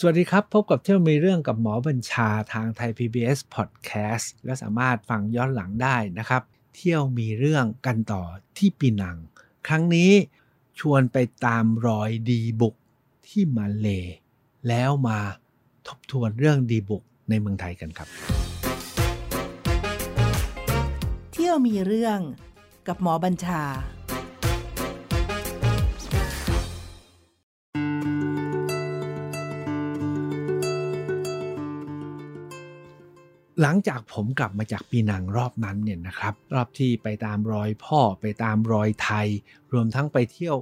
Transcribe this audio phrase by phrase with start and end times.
[0.00, 6.42] สวัสดีครับ พบกับเที่ยวมีเรื่องกับหมอบัญชาทางไทย PBS Podcast และสามารถฟังย้อนหลังได้นะครับ
[6.76, 8.22] เที่ยวมีเรื่องกันต่อ
[8.56, 9.16] ที่ปีนัง
[9.66, 10.10] ครั้งนี้
[10.80, 12.74] ชวนไปตามรอยดีบุก
[13.26, 13.88] ที่มาเล
[14.68, 15.18] แล้วมา
[15.86, 18.08] ทบทวนเรื่องดีบุกในเมืองไทยกันครับ
[21.32, 22.18] เที่ยวมีเรื่อง
[22.88, 23.62] กับหมอบัญชา
[33.62, 39.28] หลังจากผมกลับมาจากปีนังรอบนั้นเนี่ยนะครับ รอบที่ไปตามรอยพ่อไปตามรอยไทย
[39.72, 40.56] รวมทั้งไปเที่ยว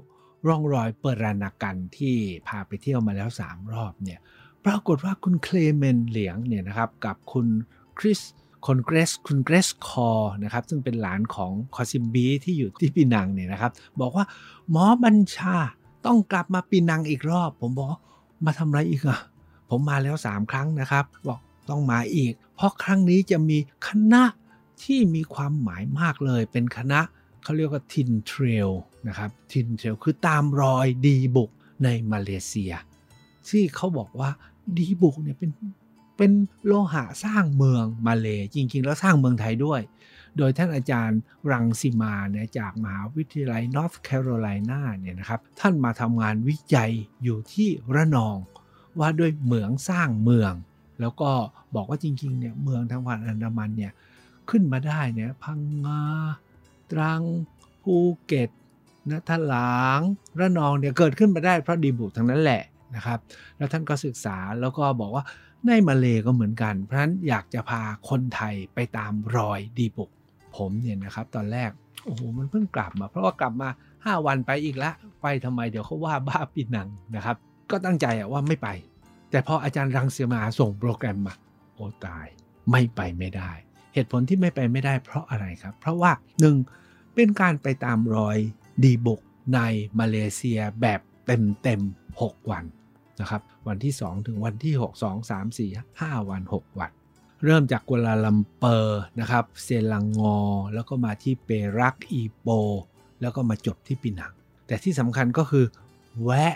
[0.47, 2.17] ร่องรอยเปรานากันที่
[2.49, 4.21] พาไปเที่ยวมาแล้ว 3 รอบเนี่ย
[4.65, 7.47] ปรากฏว่าคุณเคลเมนเหลียงเนี่ยนะครับกับคุณ
[7.99, 8.21] คริส
[8.67, 10.11] คนเกรสคุณเกรสคอ
[10.45, 14.25] นะครับซึ่งเป็นหลานของคอซิมบีที่อยู่ที่ปีนังเนี่ยนะครับ บอกว่า
[14.71, 15.57] หมอบัญชา
[16.07, 17.89] ต้องกลับมาปีนังอีกรอบ ผมบอก
[18.45, 19.21] มาทำอะไรอีกอะ
[19.71, 21.41] ผมมาแล้ว 3 ครั้งนะครับ บอก
[21.71, 24.25] ต้องมาอีก เพราะครั้งนี้จะมีคณะ
[24.83, 27.01] ที่มีความหมายมากเลย เป็นคณะ
[27.43, 28.71] เขาเรียกว่า Tin Trail
[29.09, 31.51] นะครับ Tin Trail คือตามรอยดีบุก
[31.85, 32.73] ในมาเลเซีย
[33.49, 34.31] ที่เขาบอกว่า
[34.79, 35.51] ดีบุกเนี่ยเป็น
[36.17, 36.33] เป็น
[36.67, 39.81] โลหะสร้างเมืองมาเลจริง ๆ แล้วสร้างเมืองไทยด้วย
[40.37, 46.91] โดยท่านอาจารย์รังสิมาเนี่ยจากมหาวิทยาลัยนอร์ทแคโรไลนาเนี่ยนะครับท่านมาทำงานวิจัย
[47.23, 48.37] อยู่ที่ระนอง
[48.99, 50.53] ว่าด้วยเหมืองสร้างเมือง
[51.01, 51.31] แล้วก็
[51.75, 53.93] บอกว่าจริงๆเนี่ยเมืองทางวันอันดามันเนี่ย
[54.51, 56.03] ขึ้นมาได้เนี่ยพังงา
[56.93, 57.23] ตรัง
[57.83, 58.51] ภูเก็ต
[59.11, 60.01] นะทลาง
[60.39, 62.63] ระนองเนี่ยเกิดขึ้นมาได้เพราะดีบุกทั้งนั้นแหละ
[62.97, 63.19] นะครับ
[63.57, 65.25] แล้วท่านก็ศึกษาแล้วก็บอกว่า
[65.67, 70.11] ในมาเลก็เหมือนกัน เพราะฉะนั้นอยากจะพาคนไทยไปตามรอยดีบุก
[70.57, 71.71] ผมเนี่ยนะครับตอนแรก
[72.05, 74.91] โอ้โหมันเพิ่งกลับมา เพราะว่ากลับมา 5 วันไปอีกละ
[75.23, 77.37] ไปทำไมเดี๋ยวเขาว่าบ้าปีนังนะครับ
[77.71, 78.69] ก็ตั้งใจว่าไม่ไป
[79.35, 81.35] แต่พออาจารย์รังเสียมาส่งโปรแกรมมา
[81.75, 82.27] โอ้ตาย
[82.71, 83.51] ไม่ไปไม่ได้
[83.95, 86.13] เหตุผลที่ไม่ไปไม่ได้เพราะอะไรครับ เพราะว่า
[86.63, 87.15] 1.
[87.15, 88.39] เป็นการไปตามรอย
[88.83, 89.21] ดีบุก
[89.55, 89.59] ใน
[89.99, 91.81] มาเลเซียแบบเต็มเต็ม
[92.17, 92.65] 6วัน
[93.21, 96.91] นะครับวันที่ 2 ถึงวันที่ 6 2 3 4 5 วัน 6 วัน
[97.45, 100.39] เริ่มจากกัวลาลัมเปอร์นะครับเซลังงอ
[100.75, 102.49] แล้วก็มาที่เปรักอีโป
[103.21, 104.33] แล้วก็มาจบที่ปีนัง
[104.67, 105.65] แต่ที่สำคัญก็คือ
[106.23, 106.55] แวะ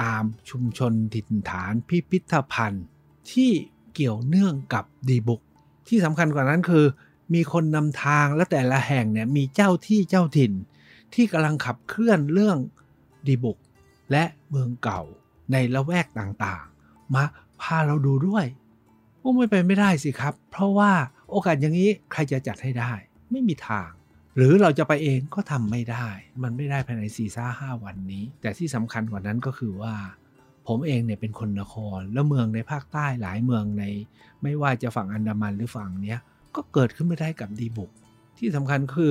[0.00, 2.86] ตามชุมชนถิ่นฐานพิพิธภัณฑ์
[3.32, 3.50] ที่
[3.94, 5.40] เกี่ยวเนื่องกับดีบุก
[5.88, 6.86] ที่สำคัญกว่านั้นคือ
[7.34, 10.52] มีคนนำทางและแต่ละแห่งเนี่ยมีเจ้าที่เจ้าถิ่น
[11.14, 12.58] ที่กำลังขับเคลื่อนเรื่อง
[13.26, 13.58] ดีบุก
[14.12, 15.02] และเมืองเก่า
[15.52, 17.24] ในละแวกต่างๆ มา
[17.62, 18.46] พาเราดูด้วย
[19.20, 20.92] ว่าไม่ไปไม่ได้สิครับ เพราะว่า
[21.30, 22.92] โอกาสอย่างนี้ใครจะจัดให้ได้
[23.30, 23.88] ไม่มีทาง
[24.36, 26.06] หรือเราจะไปเองก็ทำไม่ได้
[26.42, 29.94] มันไม่ได้ภายใน4ี่ซ่าห้าวันนี้ แต่ที่สำคัญกว่านั้นก็คือว่า
[30.68, 33.84] ผมเองเนี่ยเป็นคนนคร แล้วเมืองในภาคใต้หลายเมืองใน
[34.42, 36.18] ไม่ว่าจะฝั่งอันดามันหรือฝั่งเนี้ย
[36.56, 37.90] ก็เกิดขึ้นไม่ได้กับดีบุก
[38.38, 39.10] ที่สำคัญคือ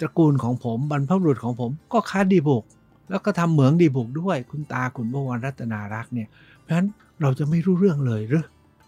[0.00, 2.64] ตระกูลของผมบรรพบุรุษของผมก็ค้าดีบุก
[3.10, 6.28] แล้วก็ทำเหมืองดีบุกด้วย คุณตาคุณบวรรัตนารักษ์เนี่ย
[6.60, 6.88] เพราะฉะนั้น
[7.20, 8.44] เราจะไม่รู้เรื่องเลยหรือ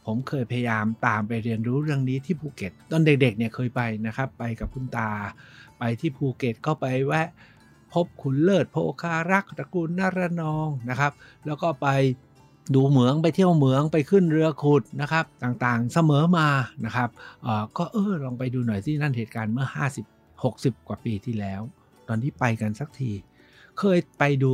[0.06, 5.08] ผมเคยพยายามตามไปเรียนรู้เรื่องนี้ที่ภูเก็ต ตอนเด็กๆเนี่ยเคยไปนะครับ ไปกับคุณตา
[5.78, 7.28] ไปที่ภูเก็ตก็ไปแวะ
[7.92, 11.12] พบขุนเลิศโพคารักตระกูลนารนองนะครับ
[11.46, 11.88] แล้วก็ไป
[12.74, 16.48] ดูเหมืองไปเที่ยวเหมืองไปขึ้นเรือขุดนะครับ ต่างๆเสมอมา
[16.84, 17.08] นะครับ
[17.76, 19.68] ก็เออลองไปดูหน่อยที่นั่นเหตุการณ์เมื่อ
[20.06, 21.60] 50 60 กว่าปีที่แล้ว
[22.08, 23.10] ตอนที่ไปกันสักที
[23.78, 24.52] เคยไปดู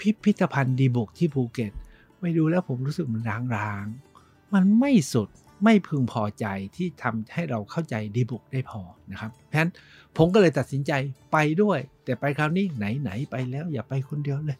[0.00, 1.72] พิพิธภัณฑ์ดีบุกที่ภูเก็ต
[2.20, 3.22] ไปดูแล้วผมรู้สึกมัน
[3.56, 5.28] ร้างๆ มันไม่สุด
[5.64, 6.46] ไม่พึงพอใจ
[6.76, 8.80] ที่ทำให้เราเข้าใจดีบุกได้พอ
[9.10, 9.70] นะครับเพราะฉะนั้น
[10.16, 10.92] ผมก็เลยตัดสินใจ
[11.32, 14.58] ไปด้วย แต่ไปคราวนี้ไหนๆไปแล้วอย่าไปคนเดียวเลย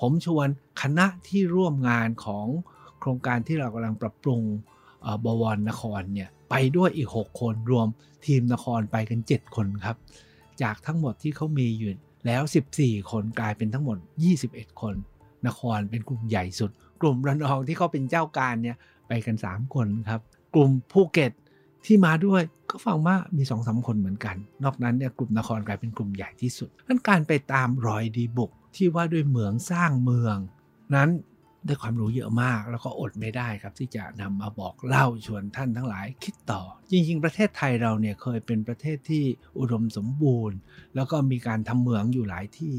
[0.00, 0.48] ผมชวน
[0.82, 2.46] คณะที่ร่วมงานของ
[3.00, 4.42] โครงการที่เรากำลังปรับปรุง
[5.24, 7.88] บวรนครเนี่ยไปด้วยอีก 6 คนรวม
[8.26, 9.96] ทีมนครไปกัน 7 คนครับ
[10.62, 11.92] จากทั้งหมดที่เขามีอยู่
[12.26, 12.42] แล้ว
[12.76, 13.98] 14 คนกลายเป็นทั้งหมด
[14.38, 14.94] 21 คน
[15.46, 18.76] นครเป็นกลุ่มใหญ่สุด กลุ่มระนองที่เขาเป็นเจ้าการเนี่ย
[19.08, 20.20] ไปกัน 3 คนครับ
[20.54, 21.32] กลุ่มภูเก็ต
[21.86, 30.36] ที่มาด้วยก็ฟังว่ามี2อสาคนเหมือนกัน นอกนั้นเนี่ยกลุ่มนครกลายเป็นกลุ่มใหญ่ที่สุดนั้นการไปตามรอยดีบุกที่ว่าด้วยเหมืองสร้างเมือง
[30.94, 31.10] นั้น
[31.66, 39.24] ได้ความรู้เยอะมากแล้วก็อดไม่ได้ครับ ที่จะนำมาบอกเล่าชวนท่านทั้งหลายคิดต่อ จริง ๆ ประเทศไทยเราเนี่ยเคยเป็นประเทศที่
[39.58, 40.58] อุดมสมบูรณ์
[40.94, 42.74] แล้วก็มีการทำเหมืองอยู่หลายที่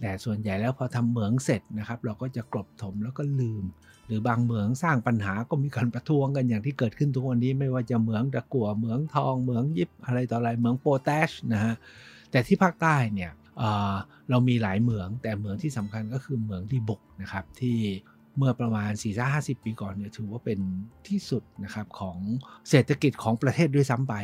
[0.00, 3.64] แต่ส่วนใหญ่แล้วพอทำเหมืองเสร็จนะครับ เราก็จะกลบถมแล้วก็ลืม
[4.06, 11.74] หรือบางเหมืองสร้างปัญหาก็มีการประท้วงกันอย่างที่เกิดขึ้นทุกวันนี้ไม่ว่าจะเหมืองตะกั่วเหมืองทองเหมืองยิบอะไรต่ออะไรเหมืองโปแทชนะฮะ
[12.30, 13.30] แต่ที่ภาคใต้เนี่ย
[14.30, 17.78] เรามีหลายเหมือง แต่เหมืองที่สำคัญก็คือเหมืองที่บกนะครับที่
[18.36, 18.90] เมื่อประมาณ
[19.28, 20.60] 4-50 ปีก่อนเนี่ยถือว่าเป็น
[21.08, 22.16] ที่สุดนะครับของ
[22.70, 24.14] เศรษฐกิจของประเทศด้วยซ้ำไป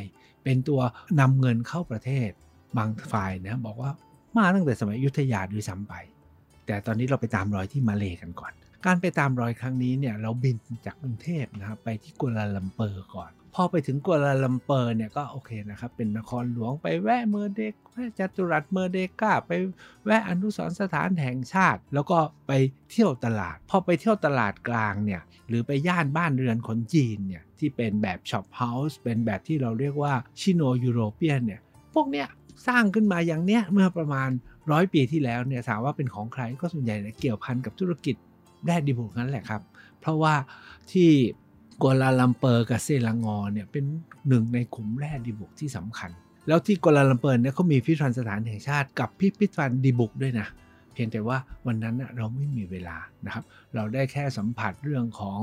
[0.44, 0.81] เป็นตัว
[1.20, 2.31] นำเงินเข้าประเทศ
[2.79, 3.90] บางฝ่ายนะบอกว่า
[4.38, 5.94] มาตั้งแต่สมัยอยุธยาด้วยซ้ำไป
[6.66, 8.52] แต่ตอนนี้เราไปตามรอยที่มาเลกันก่อน
[8.86, 10.56] การไปตามรอยครั้งนี้เนี่ยเราบิน
[10.86, 19.52] จากกรุงเทพนะครับไปที่กัวลาลัมเปอร์ก่อน พอไปถึงกัวลาลัมเปอร์เนี่ยก็โอเคนะครับเป็นนครหลวงไปแวะเมอร์เดกาแวะจัตุรัสเมอร์เดกาไป
[20.04, 22.52] แวะอนุสรสถานแห่งชาติ แล้วก็ไป
[22.90, 31.60] เที่ยวตลาด พอไปเที่ยวตลาดกลางเนี่ยหรือไปย่านบ้านเรือนคนจีนเนี่ยที่เป็นแบบ shop house เป็นแบบที่เราเรียกว่า Sino-European เนี่ย
[31.94, 32.28] พวกเนี้ย
[32.67, 34.31] สร้างขึ้นมาอย่างเนี้ยเมื่อประมาณ
[34.73, 38.17] ร้อยปีที่แล้วเนี่ยถามว่าเป็นของใครก็ส่วนใหญ่เกี่ยวพันกับธุรกิจ
[38.64, 39.62] แร่ดีบุกนั่นแหละครับ
[40.00, 40.35] เพราะว่า
[40.93, 41.11] ที่
[41.82, 43.85] กัวลาลัมเปอร์กับเซลังงอเนี่ยเป็น
[44.29, 46.11] หนึ่งในกลุ่มแร่ดีบุกที่สำคัญ
[46.49, 50.47] แล้วที่กัวลาลัมเปอร์เนี่ยเขามีพิพิธภัณฑ์สถานแห่งชาติกับพิพิธภัณฑ์ดีบุกด้วยนะ
[50.93, 53.44] เพียงแต่ว่าวันนั้นเราไม่มีเวลานะครับ
[53.75, 55.41] เราได้แค่สัมผัสเรื่องของ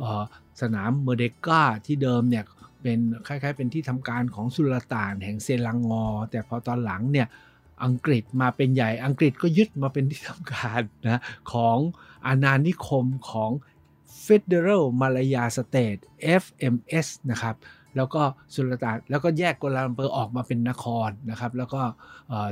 [0.00, 0.22] เออ
[0.60, 2.44] สนามเมอร์เดกาที่เดิมเนี่ย
[2.82, 7.28] เป็นคล้ายๆ เป็นที่ทำการของสุลต่านแห่งเซลังงอ แต่พอตอนหลังเนี่ย
[7.84, 11.22] อังกฤษมาเป็นใหญ่อังกฤษก็ยึดมาเป็นที่ทำการนะ
[11.52, 11.78] ของ
[12.26, 13.50] อาณานิคมของ
[14.26, 16.00] Federal Malaya State
[16.42, 17.56] FMS นะครับ
[17.96, 18.22] แล้วก็
[18.54, 21.82] สุลต่านแล้วก็แยกกัวลาลัมเปอร์ออกมาเป็นนครนะครับ แล้วก็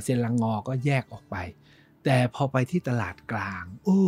[0.03, 1.37] เซลังงอก็แยกออกไป
[2.05, 4.01] แต่พอไปที่ตลาดกลาง โอ้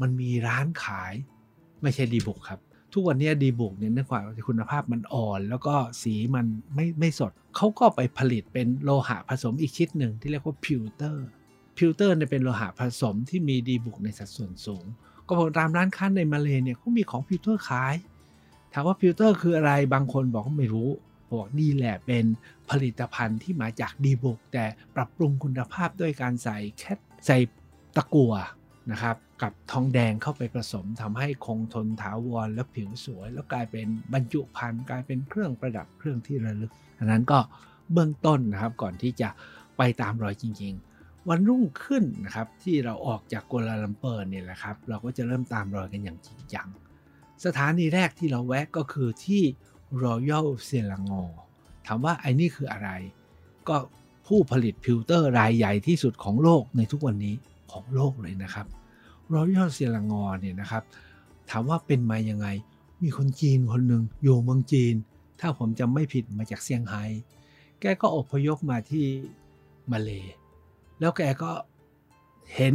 [0.00, 1.12] มันมีร้านขาย
[1.82, 2.60] ไม่ใช่ดีบุกครับ
[2.94, 14.84] ทุกวันนี้ดีบุกเนี่ยเนื่องจากคุณภาพมันอ่อน แล้วก็สีมันไม่ไม่สด เขาก็ไปผลิตเป็นโลหะผสมอีกชิ้นหนึ่งที่เรียกว่า pewter pewter เนี่ยเป็นโลหะผสมที่มีดีบุกในสัดส่วนสูง
[15.28, 17.94] ก็บอตามร้านค้าในมาเลเนี่ยเขามีของ pewter ขาย
[18.72, 20.90] ถามว่า pewter คืออะไรบางคนบอกว่าไม่รู้
[21.32, 22.24] บอกนี่แหละเป็น
[22.70, 24.64] ผลิตภัณฑ์ที่มาจากดีบุกแต่
[24.96, 27.38] ปรับปรุงคุณภาพด้วยการใส่แคทใส่
[27.96, 28.34] ตะกั่ว
[28.90, 37.38] นะครับกับทองแดงเข้าไปผสมทำให้คงทนถาวรและผิวสวย แล้วกลายเป็นบรรจุภัณฑ์กลายเป็นเครื่องประดับเครื่องที่ระลึกอันนั้นก็
[37.92, 39.28] เบื้องต้นนะครับก่อนที่จะ
[39.76, 46.68] ไปตามรอยจริง ๆ วันรุ่งขึ้นนะครับที่เราออกจากกัวลาลัมเปอร์เนี่ยแหละครับเราก็จะเริ่มตามรอยกันอย่างจริงจัง
[47.44, 49.42] สถานีแรกที่เราแวะก็คือที่
[50.02, 51.22] Royal s e l a n g o
[51.86, 52.90] ถามว่าไอ้นี่คืออะไร
[53.68, 53.76] ก็
[54.26, 57.34] ผู้ผลิตพิวเตอร์รายใหญ่ที่สุดของโลกในทุกวันนี้
[57.74, 58.66] ของโลกเลยนะครับ
[59.32, 60.82] Royal s e l a n g o r เนี่ยนะครับ
[61.50, 62.48] ถามว่าเป็นมายังไง
[63.02, 64.94] มีคนจีนคนหนึ่งอยู่เมืองจีน
[65.40, 67.04] ถ้าผมจำไม่ผิดมาจากเซี่ยงไฮ้
[67.80, 69.06] แกก็อพยพมาที่
[69.90, 70.10] มาเล
[71.00, 71.50] แล้วแกก็
[72.54, 72.74] เห็น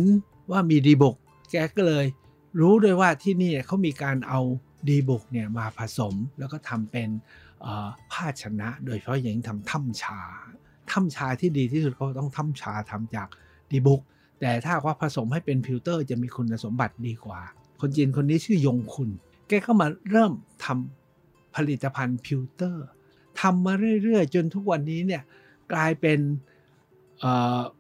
[0.52, 1.16] ว่ามีดีบุก
[1.52, 2.06] แกก็เลย
[2.60, 4.40] รู้ด้วยว่าที่นี่เขามีการเอา
[4.88, 7.10] ดีบุกเนี่ยมาผสมแล้วก็ทำเป็น
[8.12, 10.20] ภาชนะ โดยเฉพาะอย่างทำถ้ำชา
[10.92, 13.28] ถ้ำชาที่ดีที่สุดเขาต้องถ้ำชาทำจาก
[13.72, 14.02] ดีบุก
[14.40, 17.42] แต่ถ้าว่าผสมให้เป็น pewter จะมีคุณสมบัติดีกว่า
[17.82, 19.10] คนจีนคนนี้ชื่อยงคุณ
[19.48, 20.34] แกก็มาเริ่ม
[20.66, 22.86] ทำผลิตภัณฑ์ pewter
[23.42, 25.24] ทำมาเรื่อยๆ จนทุกวันนี้เนี่ย
[25.74, 26.20] กลายเป็น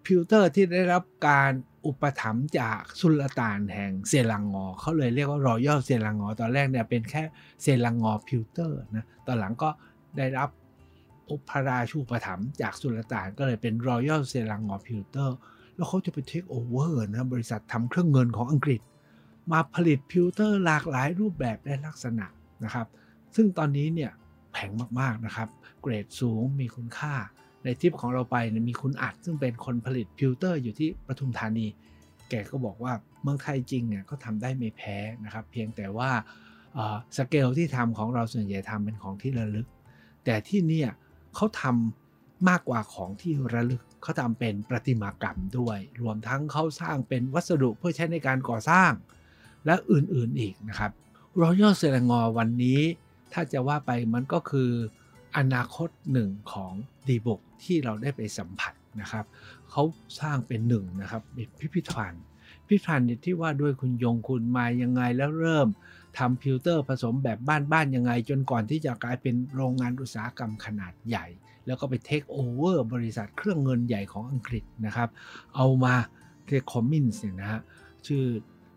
[0.05, 1.51] pewter ที่ได้รับการ
[1.85, 7.23] อุปถัมภ์จากสุลต่านแห่งเซลังงอเขาเลยเรียกว่า Royal Selangor ตอนแรกเนี่ยเป็นแค่
[7.61, 9.69] Selangor pewter นะตอนหลังก็
[10.17, 10.49] ได้รับ
[11.29, 15.37] อุปราชูปถัมภ์จากสุลต่านก็เลยเป็น Royal Selangor pewter
[15.79, 18.81] แล้วเขาจะไปเทคโอเวอร์นะบริษัททำเครื่องเงินของอังกฤษ
[19.51, 22.25] มาผลิต pewter หลากหลายรูปแบบและลักษณะ
[22.63, 22.87] นะครับ
[23.35, 24.11] ซึ่งตอนนี้เนี่ย
[24.51, 25.49] แพงมากๆนะครับ
[25.81, 27.13] เกรดสูงมีคุณค่า
[27.63, 31.65] ในทริปของเราไปเนี่ยมีคุณอัด ซึ่งเป็นคนผลิต pewter อยู่ที่ปทุมธานี
[32.29, 36.09] แกก็บอกว่าเมืองไทยจริงเนี่ยก็ทำได้ไม่แพ้นะครับ เพียงแต่ว่า
[37.17, 39.67] สเกลที่ทำของเราส่วนใหญ่ทำเป็นของที่ระลึก
[40.25, 40.89] แต่ที่เนี่ย
[41.35, 48.91] เขาทำมากกว่าของที่ระลึก เขาทำเป็นประติมากรรมด้วย รวมทั้งเขาสร้างเป็นวัสดุเพื่อใช้ในการก่อสร้าง
[49.65, 50.91] และอื่นๆอีกนะครับ
[51.41, 52.79] รอยัลเซลงอวันนี้
[53.33, 54.69] ถ้าจะว่าไปมันก็คือ
[55.37, 56.73] อนาคตหนึ่งของ
[57.07, 59.25] ดีบุกที่เราได้ไปสัมผัสนะครับ
[59.71, 59.83] เขา
[60.21, 61.21] สร้างเป็นหนึ่งนะครับ
[61.59, 62.23] พิพิธภัณฑ์
[62.67, 65.67] พิพิธภัณฑ์ที่ว่าด้วยคุณยงคุณมายังไงแล้วเริ่ม
[66.17, 67.37] ทำพิวเตอร์ผสมแบบ
[67.71, 71.25] บ้านๆยังไง จนก่อนที่จะกลายเป็นโรงงานอุตสาหกรรมขนาดใหญ่
[71.65, 75.09] แล้วก็ไปเทคโอเวอร์บริษัทเครื่องเงินใหญ่ของอังกฤษนะครับ
[75.55, 75.93] เอามา
[76.47, 77.61] เรียก Comyns เนี่ยนะฮะ
[78.07, 78.23] ชื่อ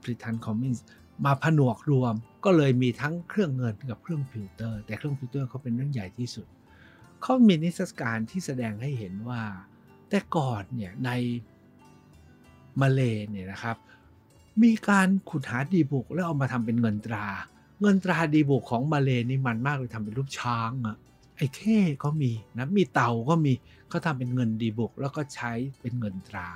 [0.03, 0.85] บริทัน Comyns
[1.25, 6.47] มาผนวกรวมก็เลยมีทั้งเครื่องเงินกับเครื่อง pewter แต่เครื่อง pewter เขาเป็นเรื่องใหญ่ที่สุด
[7.23, 9.43] เขามีนิทรรศการที่แสดงให้เห็นว่า
[10.09, 11.11] แต่ก่อนเนี่ยใน
[12.81, 13.77] มาเลเนี่ยนะครับ
[14.63, 17.27] มีการขุดหาดีบุกแล้วเอามาทำเป็นเงินตรา
[17.81, 20.97] เงินตราดีบุกของมาเลนี่มันมากเลยทำเป็นรูปช้างอะ
[21.37, 23.53] ไอ้เข้ก็มีนะมีเต่าก็มี
[23.89, 26.49] เขาทำเป็นเงินดีบุกแล้วก็ใช้เป็นเงินตรา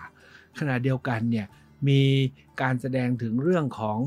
[0.59, 1.47] ขณะเดียวกันเนี่ย
[1.89, 2.03] มี
[2.61, 3.99] การแสดงถึงเรื่องของ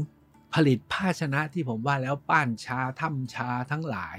[0.53, 4.17] ผลิตภาชนะที่ผมว่าแล้วป้านชาถ้ำชาทั้งหลาย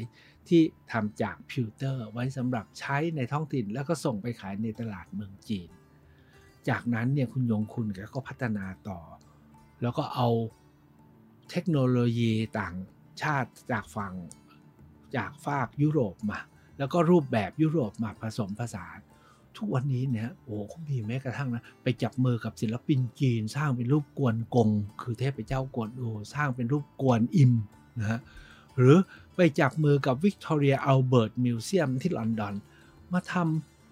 [0.49, 0.61] ที่
[0.93, 5.69] ทำจากพิวเตอร์ไว้สำหรับใช้ในท้องถิ่นแล้วก็ส่งไปขายในตลาดเมืองจีน
[6.69, 9.01] จากนั้นเนี่ยคุณยงคุณแกก็พัฒนาต่อ
[9.83, 10.29] แล้วก็เอา
[11.51, 12.77] เทคโนโลยีต่าง
[13.23, 14.15] ชาติจากฝั่ง
[15.17, 16.39] จากฝากยุโรปมา
[16.79, 18.99] แล้วก็รูปแบบยุโรปมาผสมผสาน
[19.57, 24.69] ทุกวันนี้เนี่ยโอ้เขามีแม้กระทั่งนะไปจับมือกับศิลปินจีน สร้างเป็นรูปกวนกง
[25.03, 26.03] คือเทพเจ้ากวนอู
[26.35, 27.53] สร้างเป็นรูปกวนอิม
[28.01, 28.21] นะฮะ
[28.77, 28.97] หรือ
[29.37, 32.55] ไปจับมือกับ Victoria Albert Museum ที่ลอนดอน
[33.13, 33.35] มาท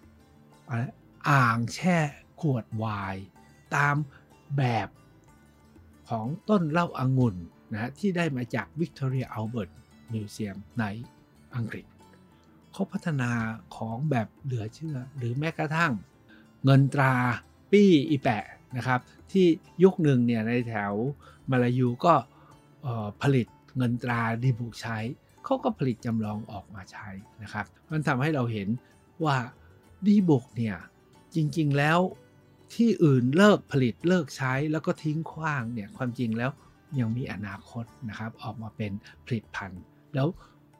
[0.07, 0.83] ำอะไร
[1.31, 1.99] อ่างแช่
[2.41, 3.25] ขวดไวน์
[3.75, 3.97] ตาม
[4.57, 4.89] แบบ
[6.09, 7.37] ของต้นเหล้าอางุ่น
[7.73, 9.71] นะที่ได้มาจาก Victoria Albert
[10.13, 10.85] Museum ใน
[11.57, 11.87] อังกฤษ
[12.73, 13.31] เขาพัฒนา
[13.77, 15.93] ของแบบเหลือเชื่อ หรือแม้กระทั่ง
[16.65, 17.15] เงินตรา
[17.71, 18.45] ปี้อีแปะ
[18.77, 19.01] นะครับ
[19.33, 19.47] ที่
[19.83, 20.93] ยุคหนึ่งเนี่ยในแถว
[21.51, 22.15] มาลายูก็
[23.23, 23.47] ผลิต
[23.77, 24.99] เงินตราดีบุกใช้
[25.45, 27.09] เขาก็ผลิตจำลองออกมาใช้
[27.43, 28.69] นะครับ มันทำให้เราเห็น
[29.25, 29.37] ว่า
[30.07, 30.77] ดีบุกเนี่ย
[31.35, 31.99] จริงๆแล้ว
[32.75, 36.51] ที่อื่นเลิกผลิตเลิกใช้แล้วก็ทิ้งขว้างเนี่ยความจริงแล้ว
[36.99, 38.93] ยังมีอนาคตนะครับ ออกมาเป็น
[39.27, 39.83] ผลิตภัณฑ์
[40.15, 40.29] แล้ว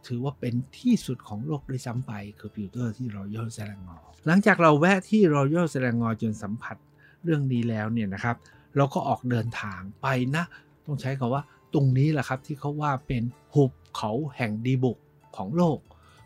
[0.07, 6.77] ถือว่าเป็นที่สุดของโลกด้วยซ้ำไป คือ pewter ที่ Royal Selangor หลังจากเราแวะที่ Royal Selangor จนสัมผัส
[7.25, 8.37] เรื่องนี้แล้วเนี่ยนะครับ
[8.77, 10.45] เราก็ออกเดินทางไปนะ
[10.87, 11.43] ต้องใช้คำว่า
[11.75, 13.23] ตรงนี้แหละครับที่เขาว่าเป็น
[13.55, 14.99] หุบเขาแห่งดีบุก
[15.37, 15.79] ของโลก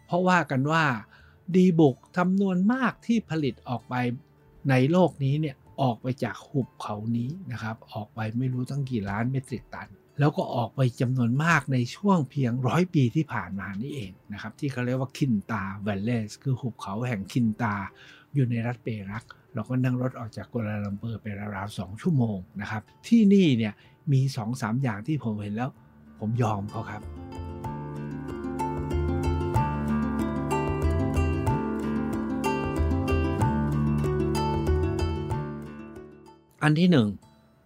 [0.06, 0.84] เพราะว่ากันว่า
[1.54, 3.94] ดีบุกจำนวนมากที่ผลิตออกไป
[4.70, 9.88] ในโลกนี้เนี่ยออกไปจากหุบเขานี้นะครับ ออกไปไม่รู้ตั้งกี่ล้านเมตริกตัน
[10.18, 17.74] แล้วก็ออกไปจำนวนมากในช่วงเพียงร้อยปีที่ผ่านมานี่เองนะครับ ที่เขาเรียกว่าคินตาแวลเลสคือหุบเขาแห่งคินตา
[18.34, 23.74] อยู่ในรัฐเปรัก เราก็นั่งรถออกจากกัวลาลัมเปอร์ไปราวๆสองชั่วโมงนะครับ ที่นี่เนี่ย
[24.12, 25.70] มีสองสามอย่างที่ผมเห็นแล้ว
[26.20, 27.02] ผมยอมเขาครับ
[36.62, 37.08] อันที่หนึ่ง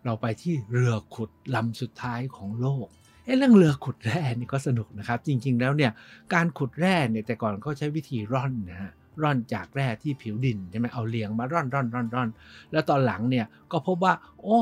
[0.05, 2.87] เราไปที่เรือขุดลำสุดท้ายของโลก
[3.25, 5.93] เอ้เรื่องเรือขุดแร่นี่ก็สนุกนะครับ จริง ๆ แล้วเนี่ย
[6.35, 12.29] การขุดแร่เนี่ยแต่ก่อนเขาใช้วิธีร่อนนะฮะร่อนจากแร่ที่ผิวดินใช่ไหมเอาเลียงมาร่อนร่อนร่อนร่อน
[12.73, 14.13] แล้วตอนหลังเนี่ยก็พบว่า
[14.43, 14.59] โอ้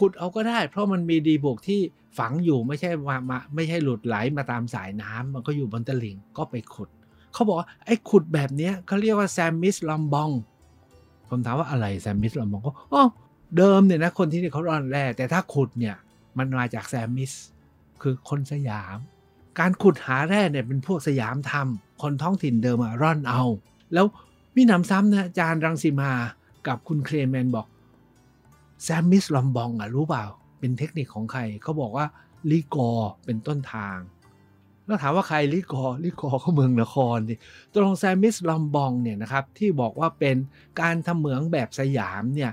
[0.00, 1.80] ขุดเอาก็ได้ เพราะมันมีดีบุกที่
[2.18, 6.88] ฝังอยู่ไม่ใช่มามาไม่ใช่หลุดไหลมาตามสายน้ำมันก็อยู่บนตลิ่งก็ไปขุด
[7.32, 10.30] เขาบอกว่าไอ้ขุดแบบนี้เขาเรียกว่า Siamese lombong
[11.28, 13.02] ผมถามว่าอะไร Siamese lombong ก็อ๋อ
[13.56, 15.96] เดิมเนี่ยนะคนที่นี่เขาร่อนแร่แต่ถ้าขุดเนี่ย
[16.38, 17.32] มันมาจาก Siamese
[18.02, 18.96] คือคนสยาม
[19.58, 23.42] การขุดหาแร่เนี่ยเป็นพวกสยามทำคนท้องถิ่นเดิมมาร่อนเอา
[23.94, 24.06] แล้ว
[24.56, 26.12] มีหนำซ้ำนะอาจารย์รังสีมา
[26.66, 27.66] กับคุณเคลเมนบอก
[28.84, 30.24] Siamese lombong อะรู้เปล่า
[30.58, 32.06] เป็นเทคนิคของใครเขาบอกว่า
[32.50, 32.90] Ligor
[33.24, 33.98] เป็นต้นทาง
[34.86, 37.34] แล้วถามว่าใคร Ligor Ligor เขาเมืองนครดิ
[37.74, 40.36] ตรง Siamese lombong เนี่ยนะครับที่บอกว่าเป็น
[40.80, 42.52] การทำเหมืองแบบสยามเนี่ย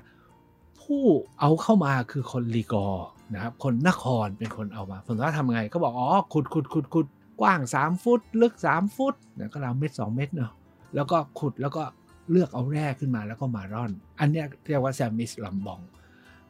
[0.90, 1.06] ผู้
[1.40, 2.88] เอาเข้ามาคือคน Ligor
[3.34, 7.06] นะครับ คนนครเป็นคนเอามาผมว่าทำไงเขาบอกอ๋อขุดขุดขุดขุด
[7.42, 10.52] กว้าง 3 ฟุต ลึก 3 ฟุตนะก็ราวเมตร2เมตรเนาะ
[10.96, 11.84] แล้วก็ขุดแล้วก็
[12.32, 15.82] เลือกเอาแร่ขึ้นมาแล้วก็มาร่อน อันนี้เรียกว่า Siamese lombong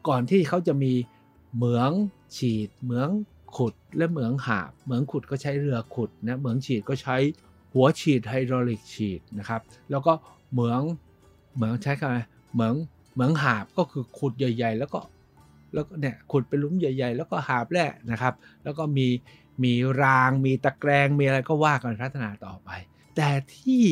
[0.08, 0.92] ก่อนที่เขาจะมี
[1.56, 1.90] เหมือง
[2.36, 3.08] ฉีด เหมือง
[3.56, 7.16] ขุดและเหมืองหาบ เหมืองขุดก็ใช้เรือขุดนะเหมืองฉีดก็ใช้
[7.74, 10.12] หัวฉีดไฮดรอลิกฉีดนะครับ แล้วก็
[10.52, 10.80] เหมือง
[11.54, 12.18] เหมืองใช้คำอะไร
[12.54, 12.74] เหมือง
[13.12, 15.00] เหมืองหาบก็คือขุดใหญ่ ๆ แล้วก็
[15.74, 19.06] แล้วก็เนี่ยขุดเป็นหลุมใหญ่ ๆ แล้วก็หาบแร่นะครับ แล้วก็มี
[19.64, 22.70] มีรางมีตะแกรงมีอะไรก็ว่ากันพัฒนาต่อไป
[23.16, 23.84] แต่ที่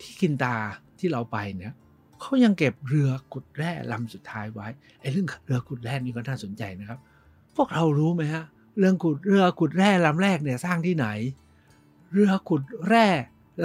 [0.00, 0.56] ที่กินตา
[0.98, 1.74] ที่เราไปเนี่ย
[2.20, 4.66] เขายังเก็บเรือขุดแร่ลำสุดท้ายไว้
[5.00, 6.98] ไอ้เรื่องเรือขุดแร่นี่ก็น่าสนใจนะครับ
[7.56, 8.44] พวกเรารู้ไหมฮะ
[8.78, 11.06] เรื่องขุดเรือขุดแร่ลำแรกเนี่ยสร้างที่ไหน
[12.12, 13.06] เรือขุดแร่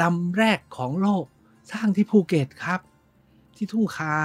[0.01, 1.25] ลำแรกของโลก
[1.71, 2.79] สร้างที่ภูเก็ตครับ
[3.55, 4.15] ที่ทุ่งคา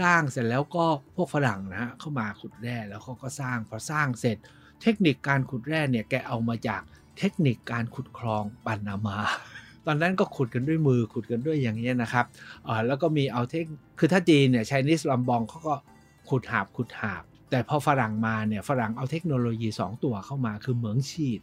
[0.02, 0.84] ร้างเสร็จแล้วก็
[1.16, 4.36] พวกฝรั่งนะฮะเข้ามาขุดแร่แล้วเขาก็สร้างพอสร้างเสร็จ
[4.82, 6.82] เทคนิคการขุดแร่เนี่ยแกเอามาจาก
[7.18, 9.18] เทคนิคการขุดคลองปานามา
[9.86, 12.26] ตอนนั้นก็ขุดกันด้วยมือขุดกันด้วยอย่างนี้นะครับ
[12.86, 13.64] แล้วก็มีเอาเทค
[13.98, 15.74] คือถ้าจีนเนี่ยชนิสลอมบองเขาก็
[16.30, 21.40] ขุดหาบขุดหาบ แต่พอฝรั่งมาเนี่ยฝรั่งเอาเทคโนโลยี 2 ตัวเข้ามาคือเหมืองฉีด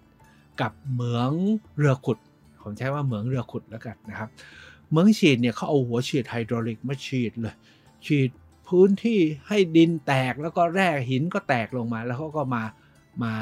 [0.62, 1.32] กับเหมือง
[1.78, 2.18] เรือขุด
[2.64, 4.30] ผมใช้ว่าเหมืองเรือขุดแล้วกันนะครับ
[4.90, 7.56] เหมืองฉีดเนี่ยเขาเอาหัวฉีดไฮดรอลิกมาฉีดเลย
[8.06, 8.30] ฉีด
[8.68, 12.64] พื้นที่ให้ดินแตกแล้วก็แร่หินก็แตกลงมา แล้วเขาก็มา
[13.24, 13.34] มา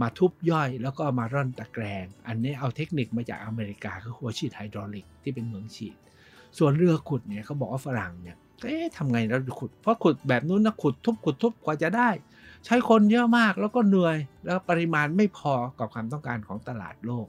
[0.00, 5.96] มาทุบย่อยแล้วก็มาร่อนตะแกรง อันนี้เอาเทคนิคมาจากอเมริกาคือหัวฉีดไฮดรอลิกที่เป็นเหมืองฉีด
[6.58, 12.08] ส่วนเรือขุดเนี่ยเขาบอกว่าฝรั่งเนี่ยเอ๊ะทำไงเราขุด เพราะขุดแบบนู้นนะขุดทุบขุดทุบกว่าจะได้
[12.64, 17.26] ใช้คนเยอะมากแล้วก็เหนื่อยแล้วปริมาณไม่พอกับความต้องการของตลาดโลก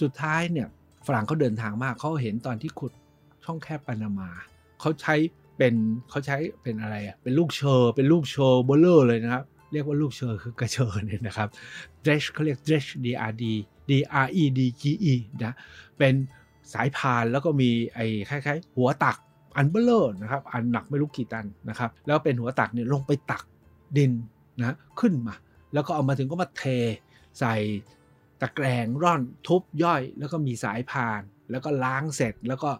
[0.00, 0.68] สุดท้ายเนี่ย
[1.06, 2.92] ฝรั่งเขาเดินทางมากเขาเห็นตอนที่ขุด
[3.44, 4.28] ช่องแคบปานามา
[4.80, 5.14] เขาใช้
[5.58, 5.74] เป็น
[6.08, 11.48] เขาใช้เป็นอะไรอะเป็นลูกเชอร์เป็นลูกเชอร์เบลเลอร์เลยนะครับ เรียกว่าลูกเชอร์คือกระเชอร์เนี่ยนะครับ
[12.04, 13.44] dredge เขาเรียก dredge D R D
[13.90, 13.92] D
[14.24, 14.82] R E D G
[15.12, 15.56] E นะ
[15.98, 16.14] เป็น
[16.72, 19.16] สายพานแล้วก็มีไอ้คล้ายๆ หัวตัก
[19.56, 23.42] อันเบ้อเร่อนะครับ อันหนักไม่รู้กี่ตันนะครับ แล้วเป็นหัวตักเนี่ยลงไปตัก
[23.96, 24.12] ดิน
[24.58, 25.34] นะขึ้นมา
[25.74, 26.64] แล้วก็เอามาถึงก็มาเท
[27.40, 27.54] ใส่
[28.40, 31.20] ตะแกรงร่อนทุบย่อย แล้วก็มีสายพาน
[31.50, 32.70] แล้วก็ล้างเสร็จแล้วก็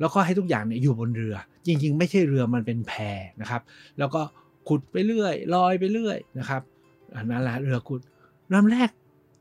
[0.00, 1.36] แล้วก็ให้ทุกอย่างเนี่ยอยู่บนเรือ
[1.66, 2.92] จริง ๆ ไม่ใช่เรือมันเป็นแพ
[3.40, 3.62] นะครับ
[3.98, 4.22] แล้วก็
[4.68, 6.62] ขุดไปเรื่อยลอยไปเรื่อยนะครับ
[7.16, 8.00] อันนั้นแหละเรือขุด
[8.52, 8.90] ลำแรก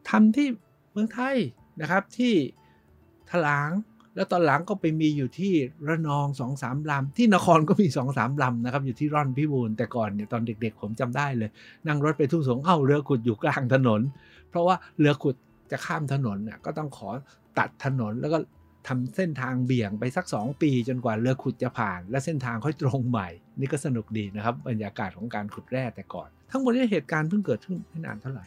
[0.10, 0.48] ทำที่
[0.92, 1.36] เมืองไทย
[1.82, 2.34] นะครับที่
[3.32, 3.72] ถลาง
[4.16, 5.54] แล้วตอนหลังก็ไปมีอยู่ที่
[5.88, 11.50] ระนองสองสามลำที่นครก็มีสองสามลำนะครับ อยู่ที่ร่อนพิบูลแต่ก่อนเนี่ยตอนเด็กๆ ผมจำได้เลย
[11.88, 14.02] นั่งรถไปทุ่งสงเอ้าเรือขุดอยู่กลางถนน
[14.50, 15.36] เพราะว่าเรือขุด
[15.72, 17.10] จะข้ามถนนเนี่ยก็ต้องขอ
[17.60, 18.38] ตัดถนนแล้วก็
[18.88, 28.46] ทำเส้นทางเบี่ยงไปสัก 2 ปีจนกว่าเรือขุดจะผ่าน และเส้นทางค่อยตรงใหม่ นี่ก็สนุกดีนะครับบรรยากาศของการขุดแร่แต่ก่อน ทั้งหมดนี้เหตุการณ์เพิ่งเกิดขึ้นไม่นานเท่าไหร่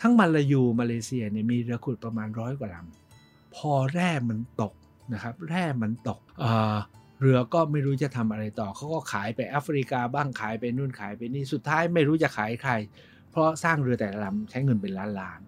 [0.00, 4.74] ทั้งมาลายูมาเลเซียเนี่ยมีเรือขุดประมาณร้อยกว่าลำพอแร่มันตก
[5.12, 12.72] นะครับแร่มันตกเเรือก็ไม่รู้จะทำอะไรต่อเขาก็ขายไปแอฟริกาบ้างขายไปนู่นขายไปนี่สุดท้ายไม่รู้จะขายใคร
[13.30, 15.40] เพราะสร้างเรือแต่ละลำใช้เงินเป็นล้านล้าน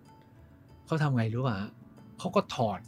[0.86, 1.56] เขาทำไงรู้ป่ะ
[2.18, 2.80] เขาก็ถอด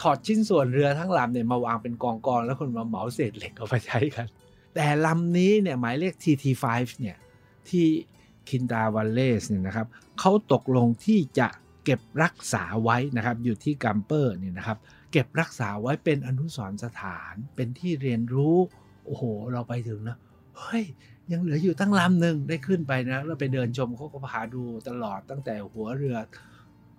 [0.00, 4.26] ถอดชิ้นส่วนเรือทั้งลำเนี่ยมาวางเป็นกองกองแล้วคนมาเหมาเศษเหล็กเอาไปใช้กัน
[4.74, 6.64] แต่ลำนี้เนี่ยหมายเลข TT5
[6.98, 7.16] เนี่ย
[7.68, 7.86] ที่
[8.48, 9.86] คินตาวัลเลสเนี่ยนะครับ
[10.20, 11.48] เขาตกลงที่จะ
[11.84, 14.78] เก็บรักษาไว้นะครับอยู่ที่กัมเปอร์เนี่ยนะครับ
[15.12, 18.56] เก็บรักษาไว้เป็นอนุสรณ์สถานเป็นที่เรียนรู้
[19.04, 19.22] โอ้โห
[19.52, 20.16] เราไปถึงนะ
[20.58, 20.84] เฮ้ย
[21.32, 26.16] ยังเหลืออยู่ตั้งลำหนึ่งได้ขึ้นไปนะเราไปเดินชมเขาก็พาดูตลอดตั้งแต่หัวเรือ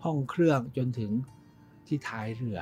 [0.03, 1.11] ห้องเครื่องจนถึง
[1.87, 2.59] ที่ท้ายเรือ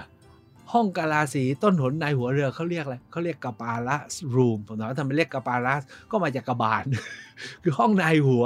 [0.72, 6.84] ห้องกาลาสีต้นหนในหัวเรือเขาเรียกอะไรเขาเรียกกาปาลัสรูมผมถามว่าทำไมเรียกกาปาลัสก็มาจากกระบาล
[7.63, 8.45] คือห้องนายหัว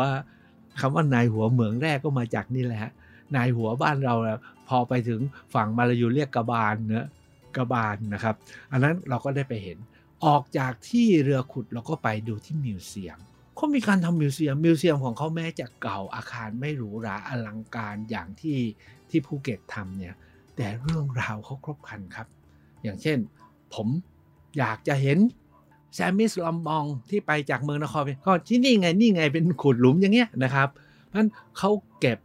[0.79, 2.91] คำว่านายหัวเหมืองแรกก็มาจากนี่แหละ
[3.35, 4.15] นายหัวบ้านเรา
[4.67, 5.19] พอไปถึง
[5.53, 7.07] ฝั่งมาลายูเรียกกระบาลเนะ
[7.57, 8.35] กระบาลนะครับ
[8.71, 9.77] อันนั้นเราก็ได้ไปเห็น
[10.25, 13.19] ออกจากที่เรือขุดเราก็ไปดูที่ museum
[13.55, 18.59] เขามีการทำ museum museum ของเขาแม้จะเก่าอาคารไม่หรูหราอลังการอย่างที่
[19.09, 20.15] ที่ภูเก็ตทำเนี่ย
[20.57, 22.27] แต่เรื่องราวเขาครบครันครับ
[22.83, 23.17] อย่างเช่น
[23.73, 23.87] ผม
[24.57, 25.17] อยากจะเห็น
[25.95, 32.19] Siamese lombong ที่ไปจากเมืองนครก็ที่นี่ไงนี่ไงเป็นขุดหลุมอย่างเงี้ยนะครับเพราะฉะนั้นเขาเก็บ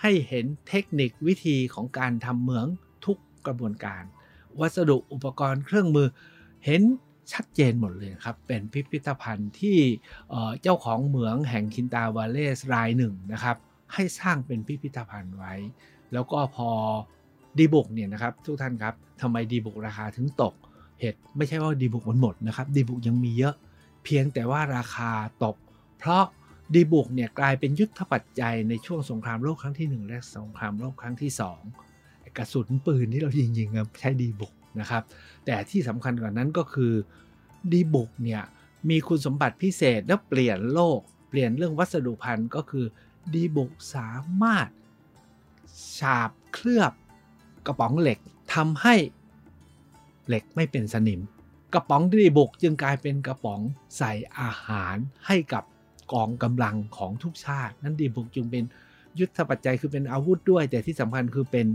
[0.00, 2.66] ให้เห็นเทคนิควิธีของการทำเหมือง
[3.04, 4.02] ทุกกระบวนการ
[4.60, 6.08] วัสดุอุปกรณ์เครื่องมือ
[6.64, 6.82] เห็น
[7.32, 9.78] ชัดเจนหมดเลยครับ เป็นพิพิธภัณฑ์ที่
[10.62, 13.56] เจ้าของเหมืองแห่งคินตาวาเลสรายหนึ่งนะครับ
[13.94, 15.54] ให้สร้างเป็นพิพิธภัณฑ์ไว้
[16.12, 16.70] แล้วก็พอ
[17.58, 20.54] ดีบุกเนี่ยนะครับทุกท่านครับทำไมดีบุกราคาถึงตก
[21.00, 23.54] เหตุไม่ใช่ว่าดีบุกมันหมดนะครับดีบุกยังมีเยอะ
[24.04, 25.10] เพียงแต่ว่าราคา
[25.44, 25.56] ตก
[25.98, 26.24] เพราะ
[26.74, 31.30] ดีบุกเนี่ยกลายเป็นยุทธปัจจัยในช่วงสงครามโลกครั้งที่ 1 และสงครามโลกครั้งที่
[31.82, 33.68] 2 กระสุนปืนที่เรายิงยิง
[34.00, 35.02] ใช้ดีบุกนะครับ
[35.46, 36.92] แต่ที่สำคัญกว่านั้นก็คือ
[37.72, 38.42] ดีบุกเนี่ย
[38.90, 42.86] มีคุณสมบัติพิเศษและเปลี่ยนโลก เปลี่ยนเรื่องวัสดุพันธุ์ก็คือ
[43.34, 44.10] ดีบุกสา
[44.42, 44.68] มารถ
[45.98, 46.92] ฉาบเคลือบ
[47.66, 48.18] กระป๋องเหล็ก
[48.54, 48.94] ทำให้
[50.28, 51.20] เหล็กไม่เป็นสนิม
[51.74, 53.60] กระป๋องดีบุกจึงกลายเป็นกระป๋อง
[53.98, 55.64] ใส่อาหารให้กับ
[56.12, 58.64] กองกำลังของทุกชาติ นั้นดีบุกจึงเป็น
[59.18, 61.66] ยุทธปัจจัยคือเป็นอาวุธด้วย แต่ที่สำคัญคือเป็น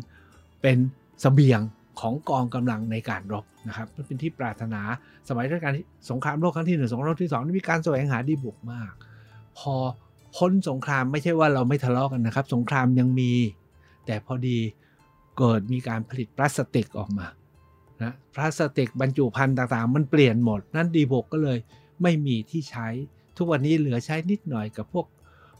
[0.61, 0.77] เป็น
[1.23, 1.59] สเสบียง
[1.99, 4.81] ของกองกำลังในการรบนะครับมันเป็นที่ปรารถนา
[5.29, 5.73] สมัยรัชกาล
[6.09, 8.91] สงครามโลกครั้งที่หนึ่งสงครามโลกที่สองมีการแสวงหาดีบุกมาก
[9.59, 9.73] พอ
[10.37, 13.31] พ้นสงครามไม่ใช่ว่าเราไม่ทะเลาะกันนะครับ สงครามยังมี
[14.05, 14.57] แต่พอดี
[15.43, 17.27] เกิดมีการผลิตพลาสติกออกมา
[18.01, 21.57] นะพลาสติกบรรจุภัณฑ์ต่างๆ มันเปลี่ยนหมด นั่นดีบกก็เลย
[22.01, 22.87] ไม่มีที่ใช้
[23.37, 25.07] ทุกวันนี้เหลือใช้นิดหน่อยกับพวก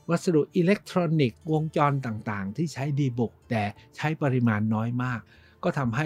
[0.10, 3.64] วัสดุอิเล็กทรอนิกส์วงจรต่างๆ ที่ใช้ดีบุกแต่
[3.96, 5.20] ใช้ปริมาณน้อยมาก
[5.64, 6.06] ก็ทำให้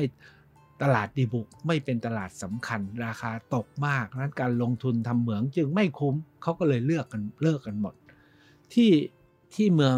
[0.81, 7.93] ตลาดดีบุกไม่เป็นตลาดสำคัญ ราคาตกมากนั้นการลงทุนทำเหมืองจึงไม่คุ้มเขาก็เลยเลือกกันเลิกกันหมด
[8.73, 8.91] ที่
[9.55, 9.97] ที่เมือง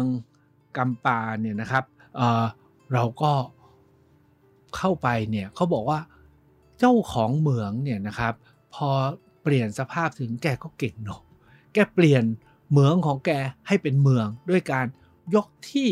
[0.76, 1.84] กัมปาเนี่ยนะครับ
[2.16, 3.32] เเราก็
[4.76, 6.00] เข้าไปเนี่ยเขาบอกว่า
[6.78, 8.34] เจ้าของเหมืองเนี่ยนะครับ
[8.74, 8.88] พอ
[9.42, 11.20] เปลี่ยนสภาพถึงแกก็เก่งเนาะ
[11.74, 12.24] แกเปลี่ยน
[12.70, 13.30] เหมืองของแก
[13.68, 14.86] ให้เป็นเมืองด้วยการ
[15.34, 15.88] ยกที่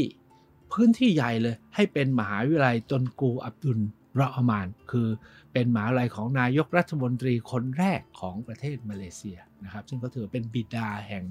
[0.72, 3.80] พื้นที่ใหญ่เลย ให้เป็นมหาวิทยาลัยตนกูอับดุล
[4.16, 5.08] เรามาน คือ
[5.52, 11.24] เป็นมหาวิเลัยของนายกรัฐมนตรีคนแรกของประเทศมาเลเซียนะครับ ซึ่งก็ถือเป็นบิดาแห่ง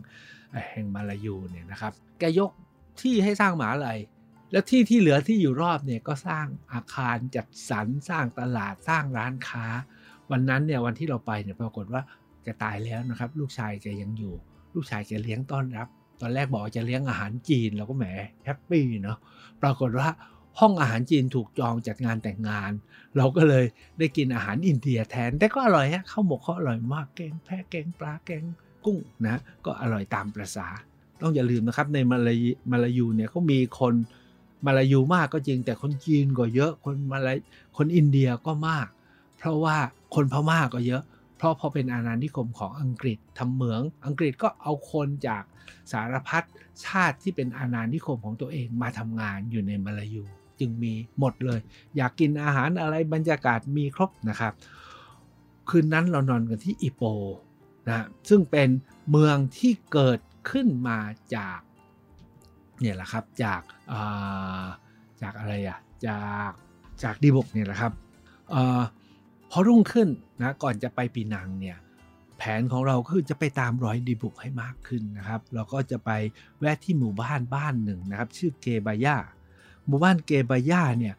[0.72, 2.52] แห่งมาลายูเนี่ยนะครับ แกยก
[3.02, 4.00] ที่ให้สร้างหมหาลัย
[4.52, 9.66] แล้วที่ที่เหลือที่อยู่รอบเนี่ยก็สร้างอาคารจัดสรรสร้างตลาดสร้างร้านค้า
[10.32, 12.02] วันนั้นเนี่ยวันที่เราไปเนี่ยปรากฏว่า
[12.44, 14.34] แกตายแล้วนะครับ ลูกชายแกยังอยู่
[14.74, 15.88] ลูกชายแกเลี้ยงต้อนรับ
[16.22, 18.06] ตอนแรกบอกจะเลี้ยงอาหารจีนเราก็แหม
[18.46, 19.18] แฮปปี้เนาะ
[19.62, 20.08] ปรากฏว่า
[20.60, 22.72] ห้องอาหารจีนถูกจองจัดงานแต่งงาน
[23.18, 23.66] เราก็เลย
[24.00, 28.44] ได้กินอาหารอินเดียแทน แต่ก็อร่อยฮะข้าวหมกเขาอร่อยมากแกงแพะแกงปลาแกง
[28.86, 30.68] กุ้งนะก็อร่อยตามประษา
[31.22, 33.94] ต้องอย่าลืมนะครับในมาลายมาลายูเนี่ยเขามีคน
[34.66, 37.38] มาลายูมากก็จริง แต่คนจีนก็เยอะคนมาลาย
[37.78, 38.88] คนอินเดียก็มาก
[39.38, 39.78] เพราะว่า
[40.16, 41.04] คนพม่าก็เยอะ
[41.38, 45.44] เพราะพอเป็นอาณานิคมของอังกฤษทำเหมือง อังกฤษก็เอาคนจาก
[45.92, 46.44] สารพัด
[46.86, 50.24] ชาติที่เป็นอาณานิคมของตัวเองมาทำงานอยู่ในมาลายู
[50.60, 51.60] จึงมีหมดเลย
[51.96, 54.54] อยากกินอาหารอะไรบรรยากาศมีครบนะครับ
[55.70, 57.04] คืนนั้นเรานอนกันที่อิโป
[57.88, 58.70] นะซึ่งเป็น
[59.10, 61.00] เมืองที่เกิดขึ้นมา
[61.36, 61.60] จาก
[62.80, 63.62] เนี่ยแหละครับจาก
[65.22, 66.20] จากอะไรอะจา
[66.50, 66.52] ก
[67.04, 67.94] จากดีบกเนี่ยแหละครับ
[68.54, 68.56] อ
[69.52, 70.08] พอรุ่งขึ้น
[70.42, 71.78] นะก่อนจะไปปีนังเนี่ย
[72.38, 76.12] แผนของเราคือจะไปตามรอยดีบุกให้มากขึ้นนะครับ เราก็จะไป
[76.60, 79.18] แวะที่หมู่บ้านบ้านหนึ่งนะครับ ชื่อเกบายา
[79.88, 81.16] หมู่บ้านเกบาย่าเนี่ย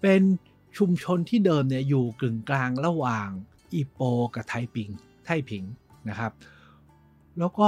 [0.00, 0.22] เป็น
[0.76, 3.28] ชุมชนที่เดิมเนี่ยอยู่กึ่งกลางระหว่าง
[3.72, 4.00] อีโป
[4.34, 4.88] กับไทปิง
[5.24, 5.64] ไทผิง
[6.08, 6.32] นะครับ
[7.38, 7.66] แล้วก็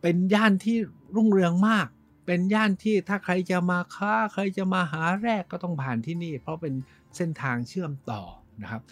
[0.00, 0.76] เป็นย่านที่
[1.14, 1.88] รุ่งเรืองมาก
[2.26, 6.74] เป็นย่านที่ถ้าใครจะมาค้าใครจะมาหาแรกก็ต้องผ่านที่นี่ เพราะเป็น
[7.16, 8.22] เส้นทางเชื่อมต่อ
[8.62, 8.82] นะครับ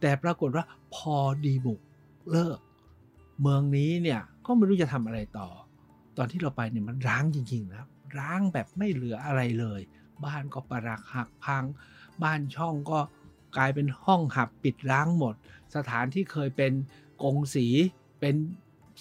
[0.00, 1.80] แต่ปรากฏว่าพอดีบุก
[2.30, 2.58] เลิก
[3.40, 5.48] เมืองนี้เนี่ยก็ไม่รู้จะทำอะไรต่อ
[6.16, 9.80] ตอนที่เราไปเนี่ยมันร้างจริงๆนะร้างแบบไม่เหลืออะไรเลย
[10.24, 11.64] บ้านก็ปรักหักพัง
[12.22, 12.98] บ้านช่องก็
[13.56, 15.34] กลายเป็นห้องหับปิดร้างหมด
[15.76, 16.72] สถานที่เคยเป็น
[17.22, 17.66] กงสี
[18.20, 18.34] เป็น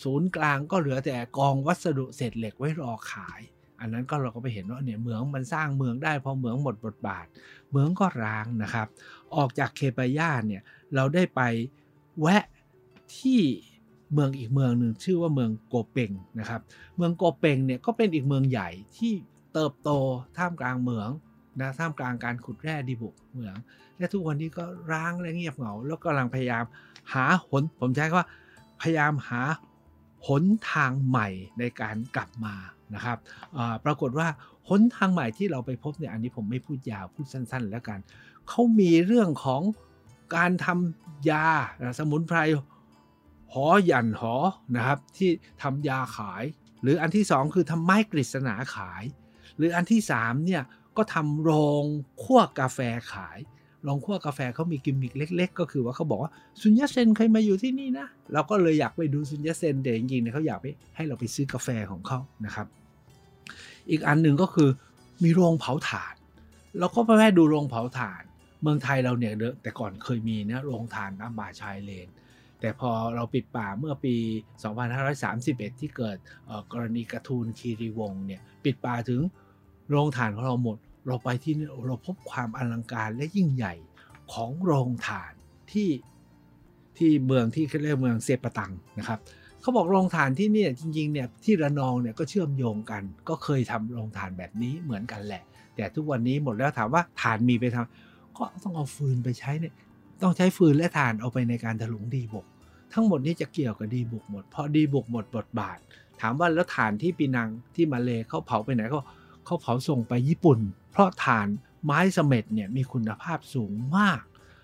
[0.03, 3.41] ศูนย์กลางก็เหลือแต่กองวัสดุเศษเหล็กไว้รอขาย
[3.79, 7.25] อันนั้นก็เราก็ไปเห็นว่าเนี่ยเมืองมันสร้างเมืองได้พอเมืองหมดบทบาท
[7.71, 8.87] เมืองก็ร้างนะครับ
[9.35, 10.61] ออกจากเคปายาเนี่ย
[10.95, 11.41] เราได้ไป
[12.19, 12.43] แวะ
[13.17, 13.41] ที่
[14.13, 16.61] เมืองอีกเมืองหนึ่งชื่อว่าเมืองโกเปงนะครับ
[16.97, 19.13] เมืองโกเปงเนี่ยก็เป็นอีกเมืองใหญ่ที่
[19.53, 19.89] เติบโต
[20.37, 21.09] ท่ามกลางเมือง
[21.61, 23.55] นะท่ามกลางการขุดแร่ดิบุกเหมือง
[23.97, 26.63] และทุกวันนี้ก็ร้างและเงียบเหงา แล้วกำลังพยายาม
[27.13, 28.27] หาหน ผมใช้คำว่า
[28.81, 29.41] พยายามหา
[30.27, 31.27] หนทางใหม่
[31.59, 32.55] ในการกลับมา
[32.95, 33.17] นะครับ
[33.85, 34.27] ปรากฏว่า
[34.69, 37.99] หนทางใหม่ที่เราไปพบเนี่ยอันนี้ผมไม่พูดยาวพูดสั้น ๆ แล้วกัน
[38.49, 39.61] เขามีเรื่องของ
[40.35, 41.47] การทำยา
[41.99, 42.39] สมุนไพร
[43.53, 44.35] หอหยันหอ
[44.75, 45.29] นะครับ ที่
[45.63, 46.43] ทำยาขาย
[46.81, 49.03] หรืออันที่สองคือทำไม้กฤษณาขาย
[49.57, 50.63] หรืออันที่3เนี่ย
[50.97, 51.51] ก็ทำโร
[51.83, 51.85] ง
[52.23, 52.79] คั่วกาแฟ
[53.13, 53.39] ขาย
[53.83, 62.67] โรงคั่วกาแฟเขามีกิมมิคเล็ก ๆ ก็คือว่าเขาบอกว่าซุนยะเซนเคยมาอยู่ที่นี่นะเราก็เลยอยากไปดูซุนยะเซนแต่จริงๆเนี่ยเขาอยากไปให้เราไปซื้อกาแฟของเขานะครับ
[63.89, 64.69] อีกอันหนึ่งก็คือ
[65.23, 66.15] มีโรงเผาถ่าน
[66.79, 68.23] เราก็ไปแวะดูโรงเผาถ่าน
[68.61, 72.07] เมืองไทยเราเนี่ยแต่ก่อนเคยมีนะโรงถ่านน้ำบาชายเลน
[72.59, 74.15] แต่พอเราปิดป่าเมื่อปี
[74.97, 76.17] 2531 ที่เกิด
[76.73, 79.21] กรณีกระทูลคีรีวงเนี่ยปิดป่าถึง
[79.89, 83.73] โรงถ่านของเราหมด เราไปที่นี่เราพบความอลังการและยิ่งใหญ่
[84.33, 85.33] ของโรงถ่าน
[85.71, 85.89] ที่
[86.97, 89.19] ที่เมืองที่เรียกเมืองเซปตังนะครับ
[89.69, 95.43] เขาบอกโรงถ่านที่นี่จริงๆเนี่ยที่ระนองเนี่ยก็เชื่อมโยงกัน ก็เคยทำโรงถ่านแบบนี้เหมือนกันแหละ
[95.75, 99.73] แต่ทุกวันนี้หมดแล้วถามว่าถ่านมีไปทำก็ต้องเอาฟืนไปใช้เนี่ย
[100.21, 102.45] ต้องใช้ฟืนและถ่านเอาไปในการถลุงดีบก
[102.93, 105.77] ทั้งหมดนี้จะเกี่ยวกับดีบุกหมดพอดีบุกหมดบทบาท
[106.21, 109.01] ถามว่าแล้วฐานที่ปีนังที่มาเลเขาเผาไปไหนเขา
[109.45, 110.59] เขาเผาส่งไปญี่ปุ่น
[110.91, 111.47] เพราะฐาน
[111.85, 114.21] ไม้สมเม็ดเนี่ยมีคุณภาพสูงมาก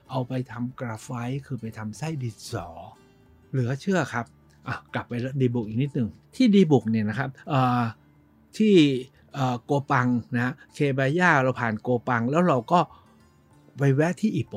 [0.10, 2.68] เอาไปทำกราไฟต์คือไปทำไส้ดินสอ
[3.52, 4.26] เหลือเชื่อครับ
[4.94, 7.30] กลับไปดีบุกอีกนิดหนึ่งที่ดีบุกเนี่ยนะครับ
[8.58, 8.74] ที่
[9.66, 12.80] โกปังนะเคบาย่าเราผ่านโกปัง แล้วเราก็
[13.78, 14.56] ไปแวะที่อีโป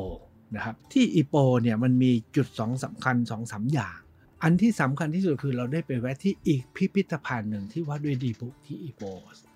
[0.57, 3.99] นะครับที่อีโปเนี่ยมันมีจุดสองสำคัญสองสาอย่าง
[4.43, 9.03] อันที่สำคัญที่สุดคือเราได้ไปแวะที่อีกพิพิธภัณฑ์หนึ่งที่ว่าด้วยดีบุกที่อีโป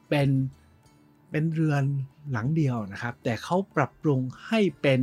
[0.08, 0.28] เป็น
[1.30, 1.84] เป็นเรือน
[2.32, 5.00] หลังเดียวนะครับ แต่เขาปรับปรุงให้เป็น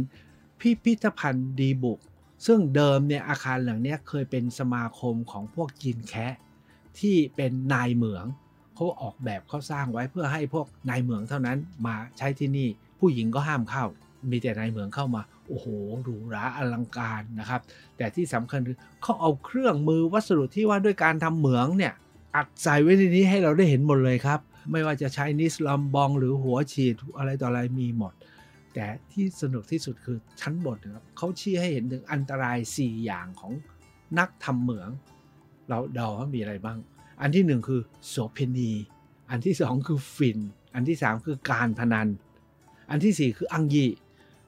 [0.60, 2.00] พิพิธภัณฑ์ดีบุก
[2.46, 6.34] ซึ่งเดิมเนี่ยอาคารหลังนี้เคยเป็นสมาคมของพวกจีนแคะ
[7.00, 8.26] ที่เป็นนายเหมือง
[8.76, 12.68] เขาออกแบบเขาสร้างไว้เพื่อให้พวกนายเหมืองเท่านั้นมาใช้ที่นี่
[13.00, 13.86] ผู้หญิงก็ห้ามเข้า
[14.32, 15.68] มีแต่นายเหมืองเข้ามาโอ้โห
[16.04, 17.62] หรูหราอลังการนะครับ
[17.98, 21.94] แต่ที่สำคัญคือเขาเอาเครื่องมือวัสดุที่ว่าด้วยการทำเหมืองเนี่ย
[22.36, 24.40] อัดใส่ไว้ในนี้ให้เราได้เห็นหมดเลยครับ
[24.72, 28.14] ไม่ว่าจะใช้นิสลัมบองหรือหัวฉีดอะไรต่ออะไรมีหมด
[28.74, 33.54] แต่ที่สนุกที่สุดคือชั้นบนนะครับเขาชี้ให้เห็นถึงอันตราย 4 อย่างของ
[34.20, 34.90] นักทำเหมือง
[35.70, 36.78] เราเดาว่ามีอะไรบ้าง
[37.22, 38.72] อันที่หนึ่งคือโสเพณี
[39.30, 40.40] อันที่สองคือฟิน
[40.74, 42.08] อันที่สามคือการพนัน
[42.90, 43.86] อันที่สี่คืออังยี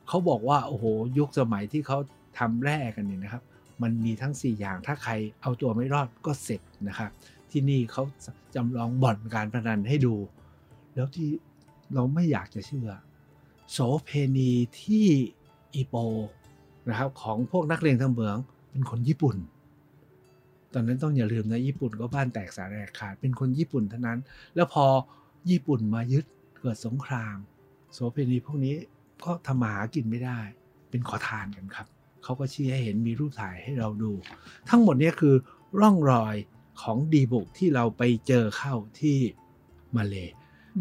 [0.07, 0.85] เขาบอกว่า โอ้โห
[1.17, 1.97] ยุคสมัยที่เขา
[2.39, 3.43] ทำแร่กันเนี่ยนะครับ
[3.81, 7.09] มันมีทั้ง 4 อย่างถ้าใครเอาตัวไม่รอดก็เสร็จนะครับ
[7.51, 8.03] ที่นี่เขา
[8.55, 10.15] จำลองบ่อนการพนันให้ดู
[10.95, 11.29] แล้วที่
[11.93, 12.89] เราไม่อยากจะเชื่อ
[13.71, 15.07] โสเพณีที่
[15.73, 15.95] อีโป
[16.89, 18.35] นะครับของพวกนักเลงทำเมือง
[18.71, 19.35] เป็นคนญี่ปุ่น
[20.73, 24.19] ตอนนั้นต้องอย่าลืมนะญี่ปุ่นก็บ้านแตกสาแรกขาดเป็นคนญี่ปุ่นเท่านั้น
[24.55, 24.85] แล้วพอ
[25.49, 26.25] ญี่ปุ่นมายึด
[26.59, 27.37] เกิดสงคราม
[27.93, 28.75] โสเพณีพวกนี้
[29.23, 30.39] ก็ทำมาหากินไม่ได้
[30.89, 31.87] เป็นขอทานกันครับ
[32.23, 34.11] เขาก็ชี้ให้เห็นมีรูปถ่ายให้เราดู
[34.69, 35.35] ทั้งหมดนี้คือ
[35.81, 36.35] ร่องรอย
[36.81, 39.17] ของดีบุกที่เราไปเจอเข้าที่
[39.95, 40.15] มาเล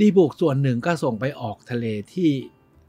[0.01, 2.31] ดีบุกส่วนหนึ่งก็ส่งไปออกทะเลที่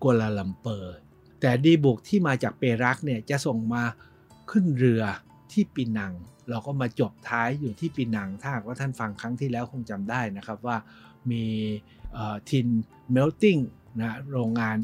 [0.04, 0.96] กัวลาลัมเปอร์
[1.42, 3.84] แต่ดีบุกที่มาจากเปรักเนี่ยจะส่งมา
[4.52, 5.04] ขึ้นเรือ
[5.52, 6.14] ที่ปีนัง
[6.50, 10.78] เราก็มาจบท้ายอยู่ที่ปีนัง ถ้าว่าท่านฟังครั้งที่แล้วคงจำได้นะครับว่า
[11.32, 11.46] มี
[12.50, 12.68] tin
[13.12, 13.58] smelting
[14.00, 14.78] นะโรงงาน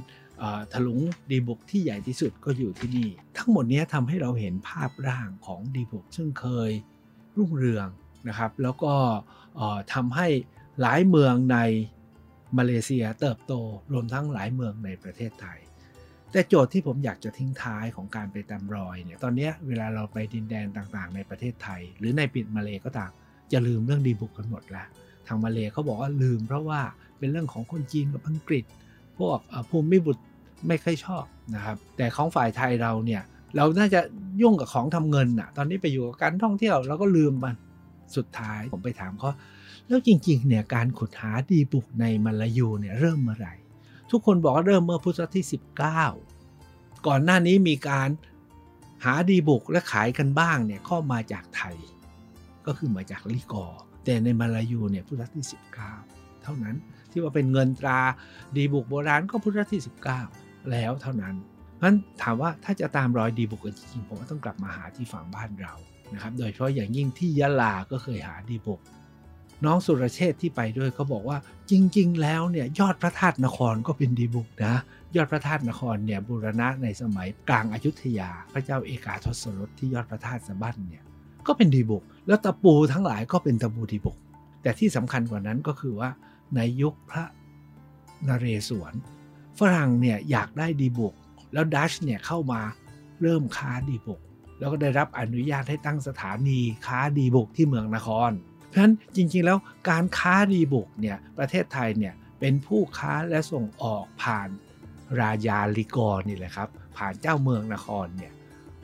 [0.73, 0.99] ถลุง
[1.29, 6.71] ดีบุกที่ใหญ่ที่สุดก็อยู่ที่นี่ ทั้งหมดนี้ทำให้เราเห็นภาพร่างของดีบุกซึ่งเคย
[7.37, 7.87] รุ่งเรือง
[8.27, 8.93] นะครับ แล้วก็
[9.93, 10.27] ทำให้
[10.81, 11.57] หลายเมืองใน
[12.57, 13.53] มาเลเซียเติบโต
[13.93, 15.59] รวมทั้งหลายเมืองในประเทศไทย
[16.31, 23.11] แต่โจทย์ที่ผมอยากจะทิ้งท้ายของการไปตามรอยเนี่ยตอนนี้เวลาเราไปดินแดนต่างๆ ในประเทศไทย หรือในปิดมาเลก็ตาม
[23.51, 24.87] จะลืมเรื่องดีบุกกันหมดแล้ว
[25.27, 26.81] ทางมาเลเขาบอกว่าลืม เพราะว่า
[27.19, 28.65] เป็นเรื่องของคนจีนกับอังกฤษ
[29.17, 30.23] พวกภูมิบุตร
[30.67, 33.21] ไม่ค่อยชอบนะครับแต่ของฝ่ายไทยเราเนี่ย
[33.55, 33.99] เราน่าจะ
[34.41, 37.55] ยุ่งกับของทำเงินอะตอนนี้ไปอยู่กับการท่องเที่ยวเราก็ลืมมัน
[38.15, 39.29] สุดท้ายผมไปถามเขา
[39.87, 43.53] แล้วจริงๆเนี่ยการขุดหาดีบุกในมาลายูเนี่ยเริ่มเมื่อไหร่
[44.11, 45.45] ทุกคนบอกว่าเริ่มเมื่อพุทธศตวรรษที่
[46.25, 48.09] 19 ก่อนหน้านี้มีการ
[49.05, 51.75] หาดีบุกและขายกันบ้างเนี่ยก็มาจากไทย
[52.65, 53.65] ก็คือมาจากลิกอ
[54.03, 55.45] แต่ในมาลายูเนี่ยพุทธศตวรรษที่
[55.93, 56.75] 19 เท่านั้น
[57.11, 57.99] ที่ว่าเป็นเงินตรา
[58.55, 59.81] ดีบุกโบราณก็พุทธศตวรรษที่
[60.25, 61.35] 19 แล้วเท่านั้น
[61.83, 65.73] นั้นถามว่าถ้าจะตามรอยดีบุกกันจริงๆผมว่าต้องกลับมาหาที่ฝั่งบ้านเรา
[66.13, 68.81] นะครับโดยเฉพาะอย่างยิ่งที่ยะลาก็เคยหาดีบุก
[69.65, 71.37] น้องสุรเชษที่ไปด้วยเขาบอกว่า
[71.71, 74.75] จริง ๆ แล้วเนี่ยยอดพระธาตุนครก็เป็นดีบุกนะ
[75.15, 81.03] ยอดพระธาตุนครเนี่ยบูรณะในสมัยกลางอายุทยา พระเจ้าเอกาทศรถที่ยอดพระธาตุสะบั้นเนี่ย
[81.47, 84.17] ก็เป็นดีบุก แล้วตะปูทั้งหลายก็เป็นตะปูดีบุก
[84.61, 86.09] แต่ที่สำคัญกว่านั้นก็คือว่า
[86.55, 87.23] ในยุคพระ
[88.27, 88.93] นเรศวร
[89.59, 91.13] ฝรั่งเนี่ยอยากได้ดีบุก
[91.53, 92.61] แล้วดัชเนี่ยเข้ามา
[93.21, 94.21] เริ่มค้าดีบุก
[94.59, 98.31] แล้วก็ได้รับอนุญาตให้ตั้งสถานีค้าดีบุกที่เมืองนคร
[98.77, 99.57] ฉะนั้นจริงๆแล้ว
[99.89, 104.49] การค้าดีบุกเนี่ยประเทศไทยเนี่ยเป็นผู้ค้าและส่งออกผ่าน
[105.19, 108.31] รายาลิกรนี่แหละครับ ผ่านเจ้าเมืองนครเนี่ย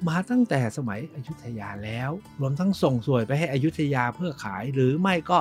[0.08, 5.40] มาตั้งแต่สมัยอยุธยาแล้ว รวมทั้งส่งสวยไปให้อยุธยาเพื่อขายหรือไม่ก็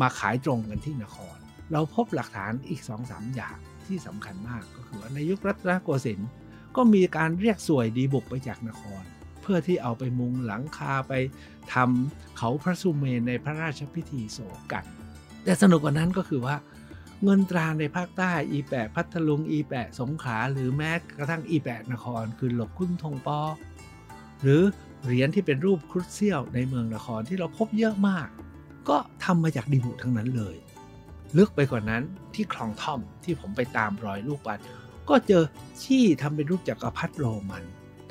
[0.00, 1.36] มาขายตรงกันที่นคร
[1.72, 6.28] เราพบหลักฐานอีก2อสอย่างที่สำคัญมากก็คือในยุครัตนโกสินทร์
[6.76, 9.02] ก็มีการเรียกสวยดีบุกไปจากนคร
[9.44, 11.12] เพื่อที่เอาไปมุงหลังคาไป
[11.74, 14.84] ทำเขาพระสุเมนในพระราชพิธีโศกกัน
[15.44, 16.56] แต่สนุกกว่านั้นก็คือว่า
[17.24, 23.40] เงินตราในภาคใต้อีแปะพัทลุงอีแปะสงขลาหรือแม้กระทั่งอีแปะนคร คือหลบคุ้นทงปอ
[24.42, 24.62] หรือ
[25.04, 28.28] เหรียญที่เป็นรูปครุฑเซี่ยวในเมืองนครที่เราพบเยอะมาก
[28.88, 30.56] ก็ทำมาจากดีบุทั้งนั้นเลย
[31.36, 32.02] ลึกไปกว่านั้น
[32.34, 34.58] ที่คลองท่อมที่ผมไปตามรอยลูกปัด
[35.08, 35.42] ก็เจอ
[35.82, 37.64] ชี่ทำเป็นรูปจักรพรรดิโรมัน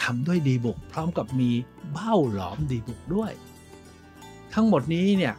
[0.03, 1.49] ทำด้วยดีบุกพร้อมกับมี
[1.91, 3.31] เบ้าหลอมดีบุกด้วย
[4.53, 5.35] ทั้งหมดนี้เนี่ย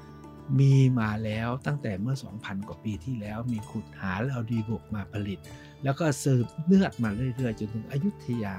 [0.60, 5.38] มีมาแล้วตั้งแต่เมื่อ 2,000 กว่าปีที่แล้วมีขุดหาแล้วเอาดีบุกมาผลิต
[5.84, 8.56] แล้วก็สืบเนื้อมาเรื่อยๆ จนถึงอยุธยา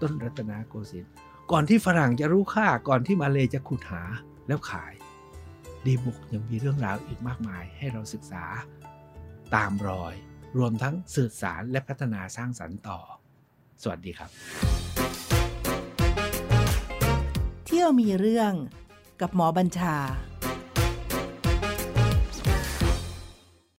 [0.00, 1.12] ต้นรัตนโกสินทร์
[1.50, 4.02] ก่อนที่ฝรั่งจะรู้ค่าก่อนที่มาเลยจะขุดหา
[4.48, 4.94] แล้วขาย
[5.86, 8.44] ดีบุกยังมีเรื่องราวอีกมากมายให้เราศึกษา
[9.54, 10.14] ตามรอย
[10.58, 12.98] รวมทั้งสืบสารและพัฒนาสร้างสรรค์ต่อ
[13.82, 14.30] สวัสดีครับ
[17.86, 18.54] เที่อมีเรื่อง
[19.20, 19.96] กับหมอบัญชา